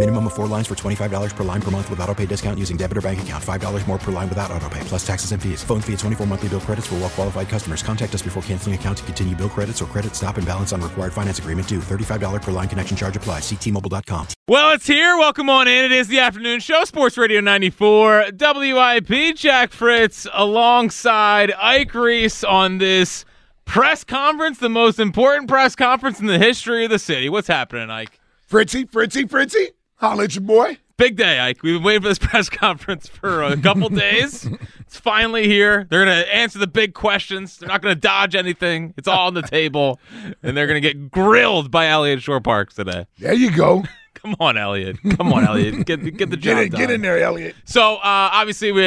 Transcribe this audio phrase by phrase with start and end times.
[0.00, 2.78] Minimum of four lines for $25 per line per month with auto pay discount using
[2.78, 3.44] debit or bank account.
[3.44, 5.62] $5 more per line without auto pay, plus taxes and fees.
[5.62, 7.82] Phone fee at 24 monthly bill credits for well qualified customers.
[7.82, 10.80] Contact us before canceling account to continue bill credits or credit stop and balance on
[10.80, 11.80] required finance agreement due.
[11.80, 13.42] $35 per line connection charge applies.
[13.42, 14.28] Ctmobile.com.
[14.48, 15.18] Well, it's here.
[15.18, 15.84] Welcome on in.
[15.84, 19.36] It is the afternoon show, Sports Radio 94, WIP.
[19.36, 23.26] Jack Fritz alongside Ike Reese on this
[23.66, 27.28] press conference, the most important press conference in the history of the city.
[27.28, 28.18] What's happening, Ike?
[28.48, 29.72] Fritzy, Fritzy, Fritzy.
[30.00, 30.78] Holla at your boy.
[30.96, 31.62] Big day, Ike.
[31.62, 34.48] We've been waiting for this press conference for a couple days.
[34.80, 35.86] It's finally here.
[35.90, 37.58] They're going to answer the big questions.
[37.58, 38.94] They're not going to dodge anything.
[38.96, 40.00] It's all on the table,
[40.42, 43.06] and they're going to get grilled by Eliot Shorr-Parks today.
[43.18, 43.84] There you go.
[44.22, 44.98] Come on, Eliot.
[45.16, 45.86] Come on, Eliot.
[45.86, 46.80] Get get the job Get in, done.
[46.80, 47.54] get in there, Eliot.
[47.64, 48.82] So uh, obviously we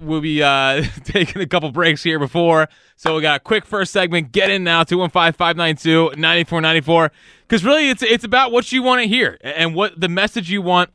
[0.00, 2.68] we'll be uh, taking a couple breaks here before.
[2.96, 4.32] So we got a quick first segment.
[4.32, 7.10] Get in now 215-592-9494
[7.42, 10.62] because really it's it's about what you want to hear and what the message you
[10.62, 10.90] want.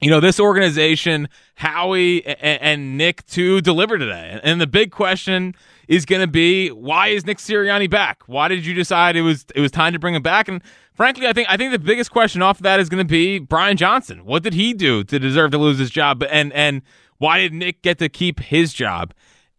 [0.00, 5.56] You know this organization, Howie and, Nick to deliver today, and the big question
[5.88, 8.22] is going to be why is Nick Sirianni back?
[8.26, 10.46] Why did you decide it was it was time to bring him back?
[10.46, 10.62] And
[10.94, 13.40] frankly, I think I think the biggest question off of that is going to be
[13.40, 14.24] Brian Johnson.
[14.24, 16.22] What did he do to deserve to lose his job?
[16.30, 16.82] And and
[17.16, 19.12] why did Nick get to keep his job?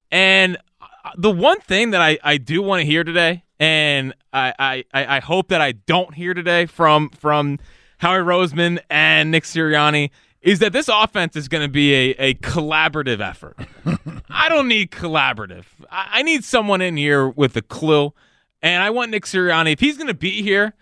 [0.10, 0.88] And uh,
[1.18, 4.54] the one thing that I, I do want to hear today, and I,
[4.94, 7.60] I, I hope that I don't hear today from from
[7.98, 10.12] Howie Roseman and Nick Sirianni
[10.42, 13.58] is that this offense is going to be a, a collaborative effort.
[14.30, 15.66] I don't need collaborative.
[15.92, 18.14] I, I need someone in here with a clue.
[18.62, 20.74] And I want Nick Sirianni, if he's going to be here,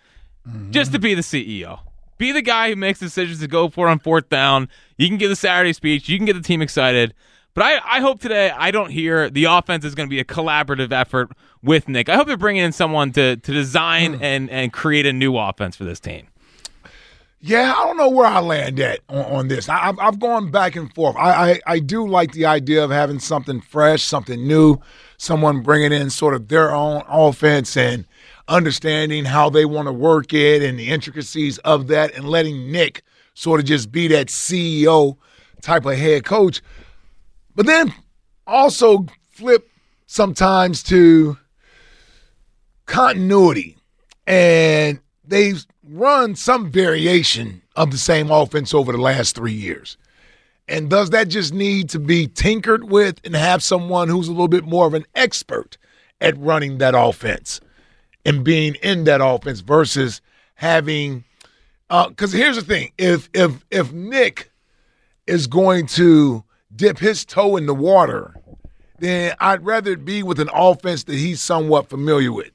[0.47, 0.72] mm-hmm.
[0.72, 1.79] just to be the CEO.
[2.18, 4.69] Be the guy who makes decisions to go for on fourth down.
[4.97, 6.09] You can give the Saturday speech.
[6.09, 7.13] You can get the team excited.
[7.53, 10.24] But I, I hope today I don't hear the offense is going to be a
[10.24, 11.31] collaborative effort
[11.63, 12.09] with Nick.
[12.09, 14.22] I hope they're bringing in someone to, to design mm.
[14.22, 16.28] and, and create a new offense for this team.
[17.39, 19.69] Yeah, I don't know where I land at on, on this.
[19.69, 21.15] I, I've, I've gone back and forth.
[21.15, 24.77] I, I, I do like the idea of having something fresh, something new,
[25.17, 28.05] someone bringing in sort of their own offense and
[28.47, 33.03] understanding how they want to work it and the intricacies of that and letting Nick
[33.35, 35.17] sort of just be that CEO
[35.61, 36.61] type of head coach.
[37.55, 37.93] But then
[38.47, 39.69] also flip
[40.07, 41.37] sometimes to
[42.87, 43.77] continuity.
[44.25, 49.97] And they've run some variation of the same offense over the last three years.
[50.67, 54.49] And does that just need to be tinkered with and have someone who's a little
[54.49, 55.77] bit more of an expert
[56.19, 57.61] at running that offense
[58.25, 60.21] and being in that offense versus
[60.55, 61.23] having
[61.89, 64.51] uh, because here's the thing if if if Nick
[65.25, 66.43] is going to
[66.75, 68.35] dip his toe in the water,
[68.99, 72.51] then I'd rather it be with an offense that he's somewhat familiar with.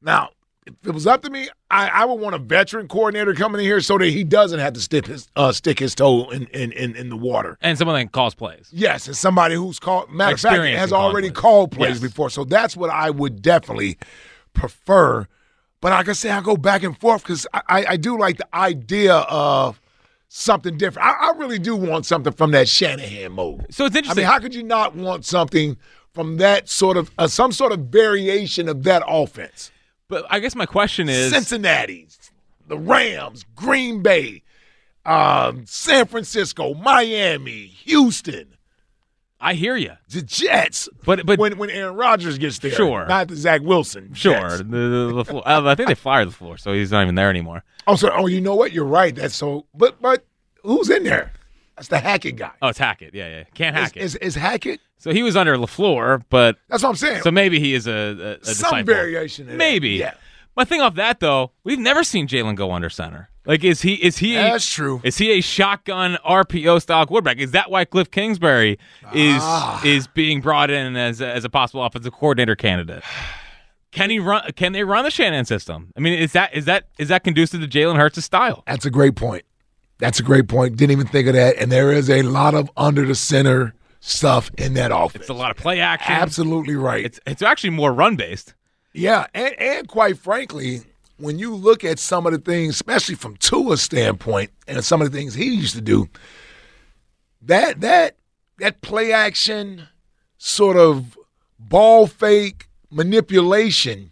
[0.00, 0.30] Now,
[0.66, 3.66] if it was up to me, I, I would want a veteran coordinator coming in
[3.66, 6.72] here so that he doesn't have to stick his uh, stick his toe in, in,
[6.72, 7.58] in, in the water.
[7.60, 8.68] And someone that calls plays.
[8.72, 11.40] Yes, and somebody who's called matter of fact has already plays.
[11.40, 12.00] called plays Yes.
[12.00, 12.30] before.
[12.30, 13.98] So that's what I would definitely
[14.54, 15.26] prefer.
[15.80, 18.38] But like I say, I go back and forth because I, I, I do like
[18.38, 19.80] the idea of
[20.28, 21.06] something different.
[21.06, 23.66] I, I really do want something from that Shanahan mode.
[23.70, 24.24] So it's interesting.
[24.24, 25.76] I mean, how could you not want something
[26.14, 29.70] from that sort of uh, some sort of variation of that offense?
[30.08, 32.08] But I guess my question is Cincinnati,
[32.66, 34.42] the Rams, Green Bay,
[35.04, 38.48] um, San Francisco, Miami, Houston,
[39.40, 39.92] I hear you.
[40.08, 40.88] the Jets.
[41.04, 43.04] But but when when Aaron Rodgers gets there, Sure.
[43.06, 44.14] not the Zach Wilson.
[44.14, 47.14] sure, the, the, the floor, I think they fired the floor, so he's not even
[47.14, 47.62] there anymore.
[47.86, 48.72] Oh, so oh, you know what?
[48.72, 49.14] You're right.
[49.14, 49.66] That's so.
[49.74, 50.24] But but
[50.62, 51.32] who's in there?
[51.76, 52.52] That's the Hackett guy.
[52.62, 53.14] Oh, it's Hackett.
[53.14, 53.44] Yeah, yeah.
[53.54, 54.02] Can't hack it.
[54.02, 54.80] Is, is, is Hackett?
[54.98, 57.22] so he was under LaFleur, but That's what I'm saying.
[57.22, 58.94] so maybe he is a, a, a Some disciple.
[58.94, 59.44] variation.
[59.46, 59.56] Of that.
[59.58, 59.90] Maybe.
[59.90, 60.14] Yeah,
[60.56, 63.28] My thing off that though, we've never seen Jalen go under center.
[63.46, 63.94] Like, is he?
[63.96, 64.34] Is he?
[64.36, 65.02] that's true.
[65.04, 67.36] Is he a shotgun RPO style quarterback?
[67.36, 68.78] Is that why Cliff Kingsbury
[69.12, 69.82] is Ah.
[69.84, 73.02] is being brought in as a, as a possible offensive coordinator candidate?
[73.92, 74.50] Can he run?
[74.56, 75.92] Can they run the Shanahan system?
[75.94, 78.62] I mean, is that is that is that conducive to Jalen Hurts' style?
[78.66, 79.44] That's a great point.
[79.98, 80.76] That's a great point.
[80.76, 81.56] Didn't even think of that.
[81.56, 85.22] And there is a lot of under the center stuff in that offense.
[85.22, 86.12] It's a lot of play action.
[86.12, 87.04] Absolutely right.
[87.04, 88.54] It's it's actually more run based.
[88.92, 90.82] Yeah, and, and quite frankly,
[91.16, 95.10] when you look at some of the things, especially from Tua's standpoint, and some of
[95.10, 96.08] the things he used to do,
[97.42, 98.16] that that
[98.58, 99.88] that play action
[100.38, 101.18] sort of
[101.58, 104.10] ball fake manipulation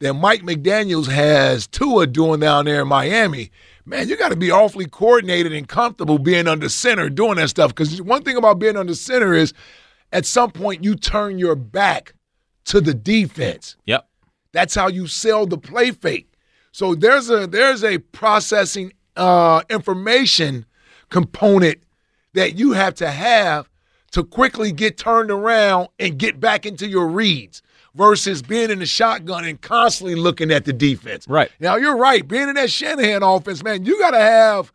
[0.00, 3.50] that Mike McDaniels has Tua doing down there in Miami,
[3.84, 7.74] man, you got to be awfully coordinated and comfortable being under center doing that stuff.
[7.74, 9.52] Because one thing about being under center is
[10.12, 12.14] at some point you turn your back
[12.66, 13.76] to the defense.
[13.86, 14.08] Yep.
[14.52, 16.32] That's how you sell the play fake.
[16.72, 20.66] So there's a there's a processing uh, information
[21.08, 21.78] component
[22.34, 23.69] that you have to have
[24.12, 27.62] to quickly get turned around and get back into your reads
[27.94, 31.26] versus being in the shotgun and constantly looking at the defense.
[31.28, 31.50] Right.
[31.60, 32.26] Now you're right.
[32.26, 34.72] Being in that Shanahan offense, man, you gotta have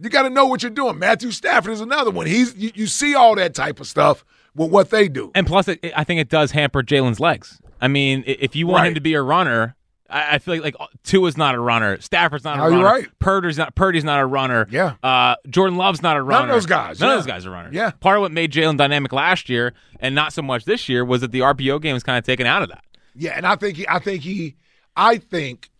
[0.00, 0.98] you gotta know what you're doing.
[0.98, 2.26] Matthew Stafford is another one.
[2.26, 5.30] He's you, you see all that type of stuff with what they do.
[5.34, 7.60] And plus, it, I think it does hamper Jalen's legs.
[7.80, 8.88] I mean, if you want Right.
[8.88, 9.76] him to be a runner,
[10.10, 12.98] I, I feel like like Tua's not a runner, Stafford's not a No, you're runner,
[13.00, 13.18] right.
[13.18, 14.66] Purdy's not Purdy's not a runner.
[14.70, 14.94] Yeah.
[15.02, 16.40] Uh, Jordan Love's not a runner.
[16.46, 17.14] None of those guys, None yeah.
[17.14, 17.74] of those guys are runners.
[17.74, 17.90] Yeah.
[17.92, 21.20] Part of what made Jalen dynamic last year and not so much this year was
[21.22, 22.84] that the RPO game was kind of taken out of that.
[23.14, 24.56] Yeah, and I think he, I think he,
[24.96, 25.70] I think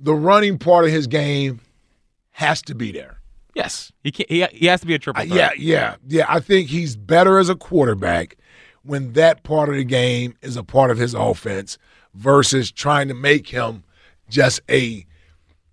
[0.00, 1.60] the running part of his game
[2.32, 3.20] has to be there.
[3.54, 6.24] Yes, he can He, he has to be a triple Uh, yeah, yeah, yeah.
[6.28, 8.36] I think he's better as a quarterback
[8.82, 11.78] when that part of the game is a part of his offense
[12.14, 13.84] versus trying to make him
[14.28, 15.04] just a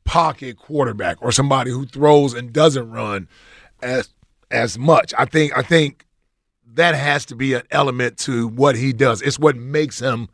[0.04, 3.28] pocket quarterback or somebody who throws and doesn't run
[3.82, 4.10] as
[4.50, 5.14] as much.
[5.18, 6.06] I think I think
[6.74, 9.22] that has to be an element to what he does.
[9.22, 10.30] It's what makes him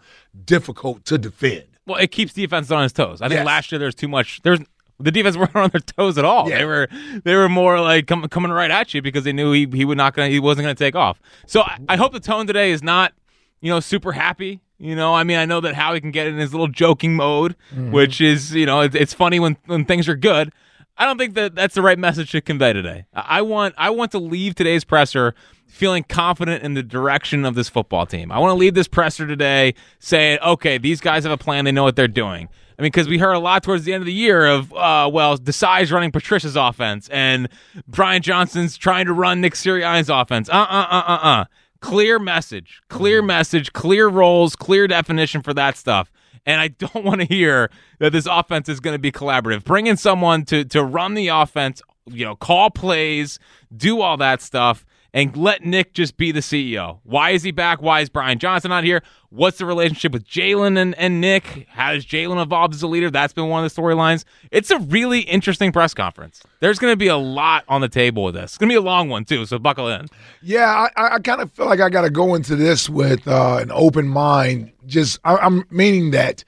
[0.45, 1.63] difficult to defend.
[1.85, 3.21] Well, it keeps defense on his toes.
[3.21, 3.45] I think Yes.
[3.45, 4.41] last year there's too much.
[4.43, 4.59] There's
[4.99, 6.49] the defense weren't on their toes at all.
[6.49, 6.59] Yeah.
[6.59, 6.87] They were
[7.23, 9.97] they were more like com- coming right at you because they knew he he would
[9.97, 11.19] not gonna he wasn't gonna take off.
[11.45, 13.13] So I, I hope the tone today is not
[13.61, 14.61] you know super happy.
[14.79, 17.55] You know, I mean, I know that Howie can get in his little joking mode,
[17.91, 20.51] which is you know it's, it's funny when when things are good.
[20.99, 23.05] I don't think that that's the right message to convey today.
[23.13, 25.33] I I want I want to leave today's presser
[25.67, 28.31] feeling confident in the direction of this football team.
[28.31, 31.65] I want to leave this presser today saying, okay, these guys have a plan.
[31.65, 32.47] They know what they're doing.
[32.79, 35.09] I mean, because we heard a lot towards the end of the year of, uh,
[35.11, 37.49] well, Desai's running Patricia's offense and
[37.87, 40.47] Brian Johnson's trying to run Nick Sirianni's offense.
[40.47, 41.45] Uh uh uh uh uh.
[41.81, 43.27] Clear message, clear mm.
[43.27, 46.11] message, clear roles, clear definition for that stuff.
[46.45, 47.69] And I don't want to hear
[47.99, 49.63] that this offense is going to be collaborative.
[49.63, 53.39] Bring in someone to to run the offense, you know, call plays,
[53.75, 54.85] do all that stuff,
[55.17, 56.99] and let Nick just be the CEO.
[57.01, 57.81] Why is he back?
[57.81, 59.01] Why is Brian Johnson not here?
[59.31, 61.65] What's the relationship with Jalen and, and Nick?
[61.69, 63.09] How has Jalen evolved as a leader?
[63.09, 64.25] That's been one of the storylines.
[64.51, 66.43] It's a really interesting press conference.
[66.59, 68.51] There's going to be a lot on the table with this.
[68.51, 70.07] It's going to be a long one, too, so buckle in.
[70.43, 73.57] Yeah, I, I kind of feel like I got to go into this with uh,
[73.59, 74.71] an open mind.
[74.85, 76.43] Just, I, I'm meaning that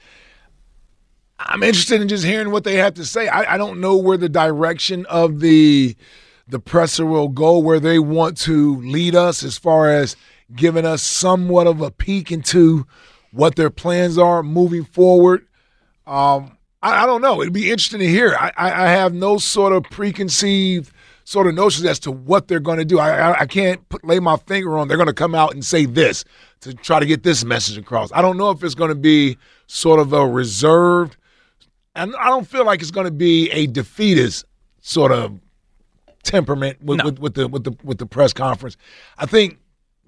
[1.39, 3.29] I'm interested in just hearing what they have to say.
[3.29, 5.95] I, I don't know where the direction of the
[6.49, 10.15] the presser will go, where they want to lead us as far as
[10.55, 12.85] giving us somewhat of a peek into
[13.31, 15.45] what their plans are moving forward.
[16.07, 17.41] Um, I, I don't know.
[17.41, 18.35] It'd be interesting to hear.
[18.39, 20.91] I, I, have no sort of preconceived
[21.23, 22.97] sort of notions as to what they're going to do.
[22.97, 24.87] I, I, I can't put, lay my finger on.
[24.87, 26.25] They're going to come out and say this
[26.61, 28.11] to try to get this message across.
[28.11, 29.37] I don't know if it's going to be
[29.67, 31.17] sort of a reserved,
[31.95, 34.45] and I don't feel like it's going to be a defeatist
[34.81, 35.39] sort of
[36.23, 37.05] temperament with, No.
[37.05, 38.77] with, with the with the with the press conference.
[39.17, 39.59] I think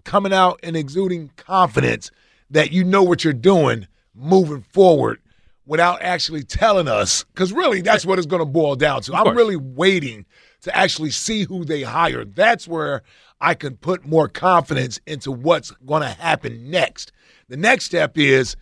[0.03, 2.11] coming out and exuding confidence
[2.49, 5.19] that you know what you're doing moving forward
[5.65, 9.37] without actually telling us because really that's what it's going to boil down to i'm
[9.37, 10.25] really waiting
[10.61, 13.03] to actually see who they hire that's where
[13.39, 17.11] i can put more confidence into what's going to happen next
[17.47, 18.55] the next step is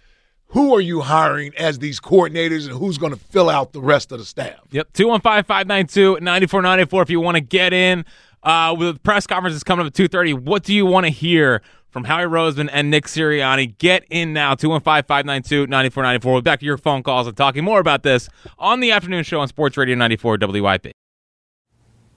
[0.50, 4.12] who are you hiring as these coordinators and who's going to fill out the rest
[4.12, 8.06] of the staff Yep, 215 592 9494 if you want to get in.
[8.42, 11.12] Uh, with the press conference is coming up at 2.30, what do you want to
[11.12, 13.78] hear from Howie Roseman and Nick Sirianni?
[13.80, 16.32] Get in now, 215 592 9494.
[16.32, 19.24] We'll be back to your phone calls and talking more about this on the afternoon
[19.24, 20.94] show on Sports Radio 94 WIP.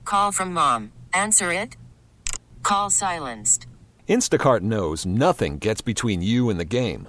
[0.05, 0.93] Call from mom.
[1.13, 1.77] Answer it.
[2.63, 3.67] Call silenced.
[4.09, 7.09] Instacart knows nothing gets between you and the game.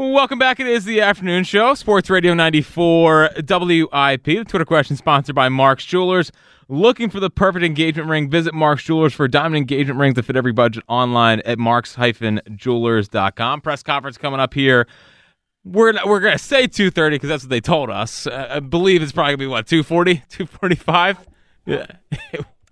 [0.00, 0.58] Welcome back.
[0.58, 4.24] It is the afternoon show, Sports Radio 94 WIP.
[4.24, 6.32] The Twitter question sponsored by Mark's Jewelers.
[6.70, 8.30] Looking for the perfect engagement ring?
[8.30, 13.60] Visit Mark's Jewelers for diamond engagement rings that fit every budget online at marks-jewelers.com.
[13.60, 14.86] Press conference coming up here.
[15.64, 18.26] We're we're gonna say 2:30 because that's what they told us.
[18.26, 21.18] Uh, I believe it's probably gonna be what 2:40, 2:45.
[21.66, 21.84] Yeah,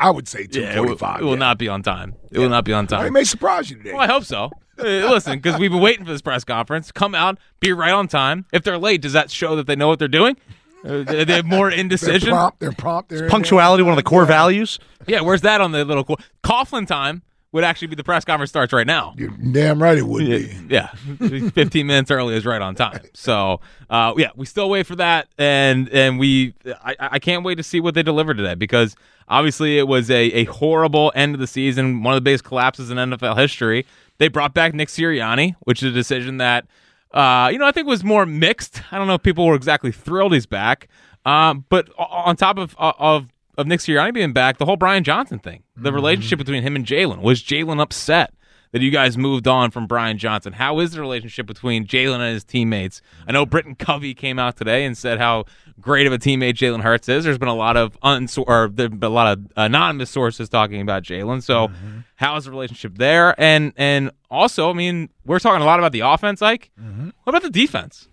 [0.01, 1.21] I would say yeah, it, 245.
[1.21, 2.15] will, it will not be on time.
[2.33, 3.05] It will not be on time.
[3.05, 3.93] It may surprise you today.
[3.93, 4.51] Well, I hope so.
[4.79, 6.93] Listen, because we've been waiting for this press conference.
[6.93, 8.45] Come out, be right on time.
[8.53, 10.37] If they're late, does that show that they know what they're doing?
[10.85, 12.29] Uh, they they have more indecision.
[12.31, 12.61] they're prompt.
[12.61, 13.09] They're prompt.
[13.11, 14.79] They're Punctuality, one of the core values.
[15.07, 17.23] Yeah, where's that on the little co- Coughlin time?
[17.53, 19.15] Would actually be the press conference starts right now.
[19.17, 20.55] You're damn right it would be.
[20.69, 23.01] Yeah, 15 minutes early is right on time.
[23.15, 26.53] So, uh, yeah, we still wait for that, and and we,
[26.85, 28.97] I, I can't wait to see what they deliver today because
[29.29, 32.91] obviously it was a, a horrible end of the season, one of the biggest collapses
[32.91, 33.87] in NFL history.
[34.19, 36.67] They brought back Nick Sirianni, which is a decision that,
[37.13, 38.83] uh, you know, I think was more mixed.
[38.93, 40.89] I don't know if people were exactly thrilled he's back,
[41.25, 45.39] um, but on top of of of Nick Sirianni being back, the whole Brian Johnson
[45.39, 48.33] thing, the relationship between him and Jalen was Jalen upset
[48.73, 50.53] that you guys moved on from Brian Johnson.
[50.53, 53.01] How is the relationship between Jalen and his teammates?
[53.27, 55.45] I know Britton Covey came out today and said how
[55.81, 57.25] great of a teammate Jalen Hurts is.
[57.25, 61.03] There's been a lot of uns- or there a lot of anonymous sources talking about
[61.03, 61.43] Jalen.
[61.43, 61.99] So, mm-hmm.
[62.17, 63.35] how is the relationship there?
[63.41, 66.71] And and also, I mean, we're talking a lot about the offense, Ike.
[66.81, 67.11] Mm-hmm.
[67.25, 68.09] What about the defense?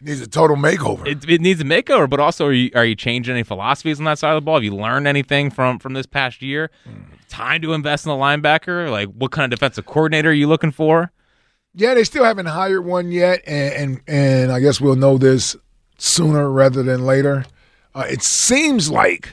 [0.00, 1.06] Needs a total makeover.
[1.06, 4.06] It, it needs a makeover, but also, are you are you changing any philosophies on
[4.06, 4.54] that side of the ball?
[4.54, 6.70] Have you learned anything from from this past year?
[7.28, 8.90] Time to invest in the linebacker.
[8.90, 11.12] Like, what kind of defensive coordinator are you looking for?
[11.74, 15.56] Yeah, they still haven't hired one yet, and and, and I guess we'll know this
[15.98, 17.44] sooner rather than later.
[17.94, 19.30] Uh, it seems like,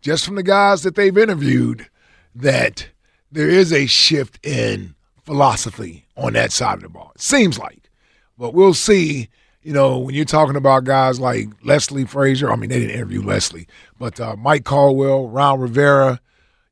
[0.00, 1.88] just from the guys that they've interviewed,
[2.34, 2.88] that
[3.30, 7.12] there is a shift in philosophy on that side of the ball.
[7.14, 7.90] It seems like,
[8.36, 9.28] but we'll see.
[9.68, 13.20] You know, when you're talking about guys like Leslie Frazier, I mean, they didn't interview
[13.20, 16.22] Leslie, but uh, Mike Caldwell, Ron Rivera,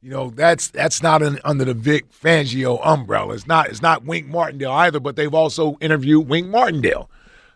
[0.01, 3.35] you know, that's that's not in, under the Vic Fangio umbrella.
[3.35, 7.11] It's not it's not Wink Martindale either, but they've also interviewed Wink Martindale.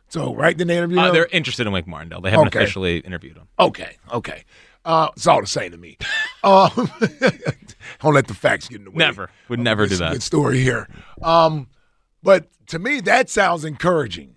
[0.09, 1.15] So right, then they interviewed Uh, him?
[1.15, 2.21] they're interested in Wink Martindale.
[2.21, 2.59] They haven't Okay.
[2.59, 3.49] officially interviewed him.
[3.59, 4.45] Okay, okay.
[4.85, 5.97] Uh, it's all the same to me.
[6.45, 6.71] Um,
[8.03, 8.97] don't let the facts get in the way.
[8.99, 9.31] Never.
[9.49, 10.13] Would never do that.
[10.13, 10.87] Good story here.
[11.23, 11.67] Um,
[12.23, 14.37] but to me, that sounds encouraging.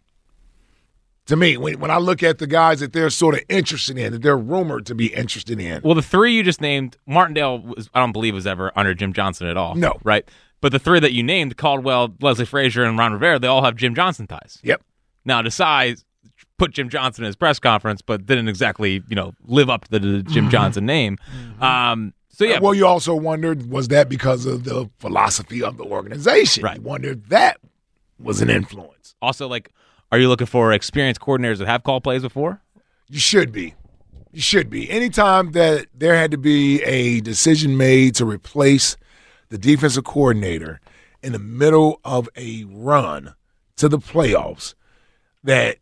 [1.28, 4.12] To me, when, when I look at the guys that they're sort of interested in,
[4.12, 5.82] that they're rumored to be interested in.
[5.82, 9.14] Well, the three you just named, Martindale, was, I don't believe was ever under Jim
[9.14, 9.76] Johnson at all.
[9.76, 9.98] No.
[10.04, 10.28] right?
[10.60, 13.76] But the three that you named, Caldwell, Leslie Frazier, and Ron Rivera, they all have
[13.76, 14.60] Jim Johnson ties.
[14.64, 14.82] Yep.
[15.26, 16.02] Now, Desai
[16.58, 20.00] put Jim Johnson in his press conference, but didn't exactly, you know, live up to
[20.00, 21.18] the, Jim Johnson name.
[21.60, 25.84] Um, so yeah, Well, you also wondered was that because of the philosophy of the
[25.84, 26.64] organization?
[26.64, 26.78] Right.
[26.78, 27.58] You wondered if that
[28.20, 29.16] was an influence.
[29.22, 29.72] also like,
[30.14, 32.62] are you looking for experienced coordinators that have called plays before?
[33.10, 33.74] You should be.
[34.32, 34.88] You should be.
[34.88, 38.96] Anytime that there had to be a decision made to replace
[39.50, 40.80] the defensive coordinator
[41.24, 43.34] in the middle of a run
[43.78, 44.76] to the playoffs,
[45.44, 45.78] that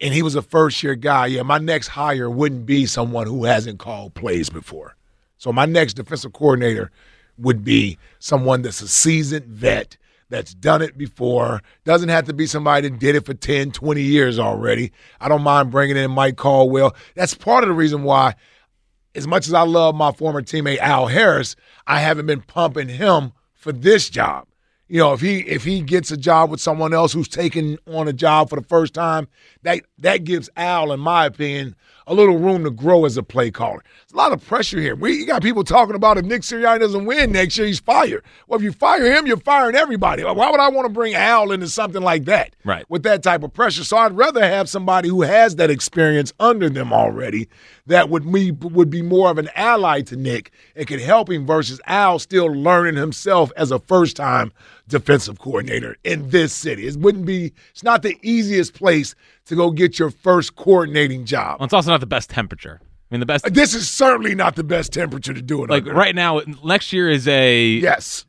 [0.00, 3.44] and he was a first year guy, yeah, my next hire wouldn't be someone who
[3.44, 4.96] hasn't called plays before.
[5.38, 6.90] So my next defensive coordinator
[7.38, 9.96] would be someone that's a seasoned vet
[10.28, 11.62] that's done it before.
[11.84, 14.92] Doesn't have to be somebody that did it for 10, 20 years already.
[15.20, 16.94] I don't mind bringing in Mike Caldwell.
[17.14, 18.34] That's part of the reason why,
[19.14, 23.32] as much as I love my former teammate Al Harris, I haven't been pumping him
[23.52, 24.46] for this job.
[24.88, 28.06] You know, if he if he gets a job with someone else who's taking on
[28.06, 29.28] a job for the first time,
[29.62, 31.74] that that gives Al, in my opinion,
[32.06, 33.82] a little room to grow as a play caller.
[33.82, 34.94] There's a lot of pressure here.
[34.94, 38.22] We you got people talking about if Nick Sirianni doesn't win next year, he's fired.
[38.46, 40.24] Well, if you fire him, you're firing everybody.
[40.24, 42.54] Why would I want to bring Al into something like that?
[42.64, 42.84] Right.
[42.88, 43.84] With that type of pressure.
[43.84, 47.48] So I'd rather have somebody who has that experience under them already
[47.86, 51.46] that would me would be more of an ally to Nick and could help him
[51.46, 54.52] versus Al still learning himself as a first time
[54.88, 56.86] defensive coordinator in this city.
[56.86, 59.14] It wouldn't be it's not the easiest place
[59.46, 61.60] to go get your first coordinating job.
[61.60, 62.80] Well, it's also not the best temperature.
[62.82, 63.52] I mean, the best.
[63.52, 65.70] This is certainly not the best temperature to do it.
[65.70, 65.94] Like under.
[65.94, 68.26] right now, next year is a yes.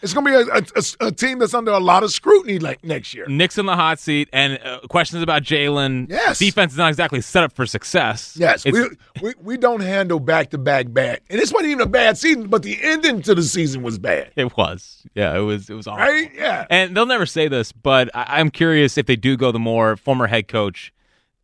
[0.00, 2.84] It's going to be a, a, a, team that's under a lot of scrutiny like
[2.84, 3.26] next year.
[3.26, 6.08] Nick's in the hot seat, and uh, questions about Jalen.
[6.08, 8.36] Yes, defense is not exactly set up for success.
[8.38, 11.90] Yes, we, we we don't handle back to back bad, and this wasn't even a
[11.90, 14.30] bad season, but the ending to the season was bad.
[14.36, 16.04] It was, yeah, it was, it was awful.
[16.04, 16.30] Right?
[16.32, 19.58] Yeah, and they'll never say this, but I, I'm curious if they do go the
[19.58, 20.92] more former head coach,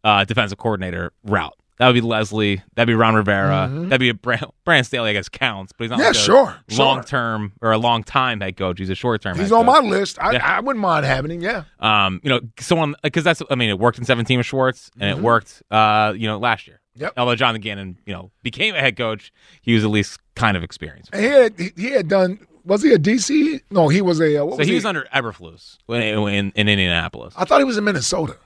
[0.05, 1.57] uh, defensive coordinator route.
[1.79, 2.63] That would be Leslie.
[2.77, 3.69] That'd be Ron Rivera.
[3.69, 3.89] Mm-hmm.
[3.89, 5.11] That'd be a Brand, Brandon Staley.
[5.11, 6.85] I guess counts, but he's not Yeah, like a sure, sure.
[6.85, 8.79] long term or a long time head coach.
[8.79, 9.37] He's a short term.
[9.39, 9.83] he's on coach.
[9.83, 10.19] my list.
[10.21, 10.57] I, Yeah.
[10.57, 11.41] I wouldn't mind having him.
[11.43, 14.91] Yeah, Um, you know, someone because that's I mean, it worked in 17 with Schwartz,
[15.01, 15.19] and Mhm.
[15.19, 16.81] it worked, uh, you know, last year.
[16.97, 17.15] Yep.
[17.17, 20.63] Although Jonathan Gannon, you know, became a head coach, he was at least kind of
[20.63, 21.11] experienced.
[21.13, 22.39] and he had he, had done.
[22.65, 23.61] Was he a DC?
[23.71, 24.37] No, he was a.
[24.41, 27.35] Uh, what So was he he was under Eberflus in, in, in Indianapolis.
[27.37, 28.37] I thought he was in Minnesota.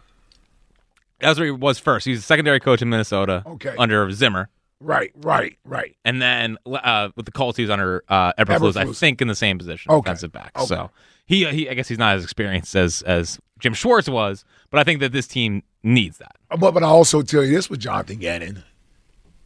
[1.20, 2.04] That's where he was first.
[2.04, 3.42] He was a secondary coach in Minnesota.
[3.46, 3.74] Okay.
[3.78, 4.48] Under Zimmer.
[4.80, 5.96] Right, right, right.
[6.04, 9.34] And then uh, with the Colts, he was under uh, Eberflus, I think, in the
[9.34, 10.02] same position, Okay.
[10.04, 10.52] defensive back.
[10.56, 10.66] Okay.
[10.66, 10.90] So
[11.26, 14.84] he, he, I guess he's not as experienced as as Jim Schwartz was, but I
[14.84, 16.36] think that this team needs that.
[16.56, 18.62] But but I also tell you this with Jonathan Gannon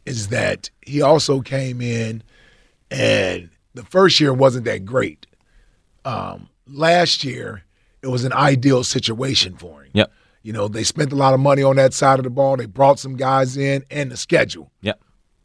[0.05, 2.21] is that he also came in
[2.91, 5.25] and the first year wasn't that great.
[6.05, 7.63] Um, last year
[8.03, 9.89] it was an ideal situation for him.
[9.93, 10.11] Yep.
[10.43, 12.57] You know, they spent a lot of money on that side of the ball.
[12.57, 15.01] They brought some guys in, and the schedule Yep.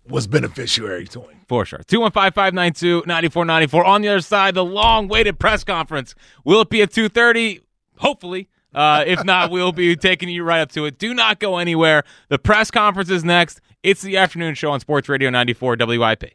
[0.08, 1.38] was beneficiary to him.
[1.48, 1.80] For sure.
[1.86, 3.84] 215 592 9494.
[3.84, 6.14] On the other side, the long awaited press conference.
[6.44, 7.60] Will it be at 2.30?
[7.98, 8.48] Hopefully.
[8.74, 10.98] Uh, if not, we'll be taking you right up to it.
[10.98, 12.02] Do not go anywhere.
[12.28, 13.60] The press conference is next.
[13.82, 16.34] It's the afternoon show on Sports Radio 94 WIP.